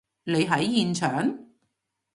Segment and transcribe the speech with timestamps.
[0.23, 1.37] 你喺現場？